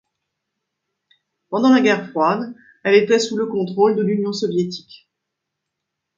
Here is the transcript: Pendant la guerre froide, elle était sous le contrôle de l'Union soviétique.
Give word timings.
Pendant 1.51 1.69
la 1.71 1.79
guerre 1.79 2.09
froide, 2.09 2.55
elle 2.83 2.95
était 2.95 3.19
sous 3.19 3.37
le 3.37 3.45
contrôle 3.45 3.95
de 3.95 4.01
l'Union 4.01 4.33
soviétique. 4.33 5.07